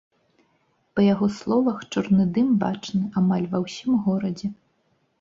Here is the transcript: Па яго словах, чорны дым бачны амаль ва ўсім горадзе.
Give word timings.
Па 0.95 1.01
яго 1.07 1.27
словах, 1.41 1.77
чорны 1.95 2.23
дым 2.39 2.49
бачны 2.67 3.05
амаль 3.25 3.49
ва 3.55 3.65
ўсім 3.69 3.91
горадзе. 4.11 4.55